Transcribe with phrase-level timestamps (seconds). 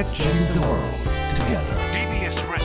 [0.00, 0.80] Let's change the world
[1.36, 1.76] together.
[1.92, 2.64] TBS Radio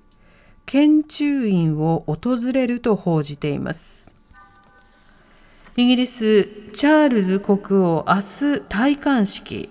[0.67, 4.11] 建中院を訪れると報じています。
[5.75, 8.19] イギリス、チャールズ国王、明日
[8.69, 9.67] 戴冠式。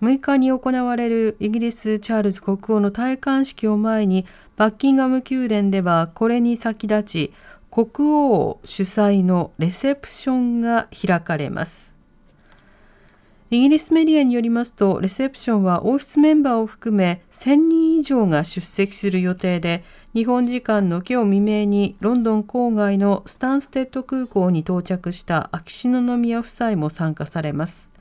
[0.00, 4.24] 6日に行われるイギリス・チャールズ国王の戴冠式を前に、
[4.56, 7.32] バッキンガム宮殿ではこれに先立ち、
[7.70, 11.93] 国王主催のレセプションが開かれます。
[13.54, 27.92] イギリスメディアによりますと、レセプションは王室メンバーを含め1000人以上が出席する予定で、日本時間の今日未明にロンドン郊外のスタンステッド空港に到着した秋篠宮夫妻も参加されます。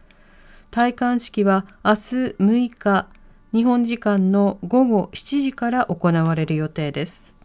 [0.72, 1.98] 戴冠式は明日
[2.40, 3.08] 6日、
[3.54, 7.38] 日本時間の午後7時から行われる予定です。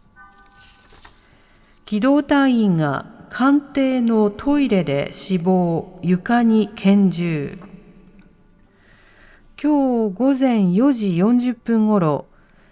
[1.85, 7.59] 機動隊員が官邸のトイレで死亡、床に拳銃。
[9.61, 12.27] 今日午前4時40分ごろ、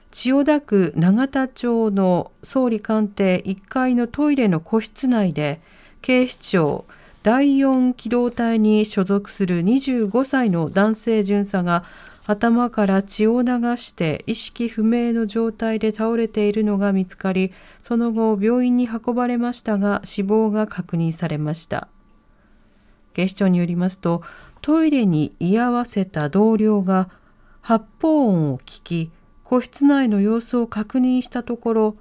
[0.10, 5.60] 千代田区永田町の総理官邸1階のトイレの個室内で、
[6.02, 6.86] 警視庁
[7.24, 11.84] 第4機動隊に所属する25歳の男性巡査が
[12.26, 21.90] 頭から血を流して意識不明の状態で倒れているのが見つかり、その後病院に運ばれましたが死亡が確認されました。
[23.12, 24.22] 警視庁によりますと、
[24.68, 27.10] トイレに居合わせた同僚が
[27.62, 29.12] 発砲音を聞き、
[29.46, 31.98] 個室内の様子を確認したところ、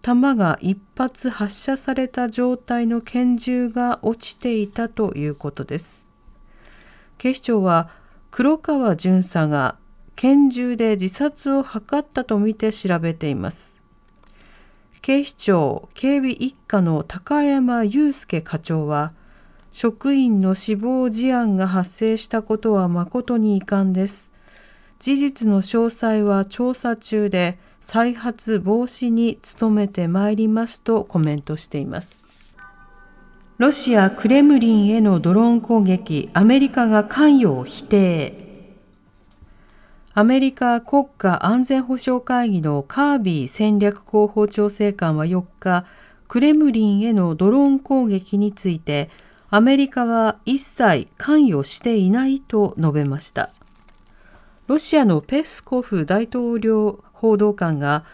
[0.00, 6.06] 弾が一発発射された状態の拳銃が落ちていたということです。
[7.18, 7.90] 警視庁は
[8.30, 9.76] 黒川巡査が
[10.14, 13.82] 拳銃で自殺を図ったとみて調べています。
[15.02, 19.14] 警視庁警備一課の高山祐介課長は、
[19.76, 24.30] 職員の死亡事案が発生したことは誠に遺憾です。
[25.00, 32.24] 事実の詳細は調査中で再発防止に努めてまいりますとコメントしています。
[33.58, 38.72] ロシア・クレムリンへのドローン攻撃、アメリカが関与を否定。
[40.12, 45.84] アメリカ国家安全保障会議のカービー戦略広報調整官は4日、
[46.28, 49.10] クレムリンへのドローン攻撃について、
[49.54, 53.50] アメリカは一切関与していないと述べました。
[54.66, 58.04] ロシアのペスコフ大統領報道官が、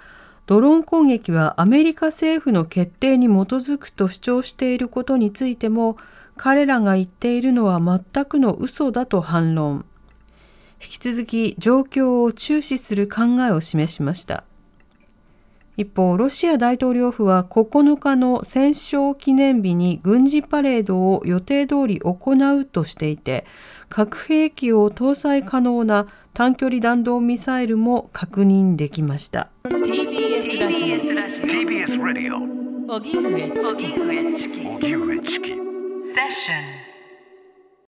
[0.44, 5.96] ドローン攻撃はアメリカ政府の決定に基づくと主張していることについても、
[6.36, 9.86] 彼らが言っているのは全くの嘘だと反論。
[10.78, 14.44] 引き続き状況を注視する考えを示しました。
[15.80, 23.46] 一方、ロシア大統領府は9日の戦勝記念日に軍事パレードを予定通り行うとしていて、
[23.88, 29.48] 核兵器を搭載可能な短距離弾道ミサイルも確認できました。
[29.64, 30.96] TBS ラジオ
[31.48, 32.60] TBS ラジオ。
[32.92, 36.89] 荻上チキ荻上チキセッション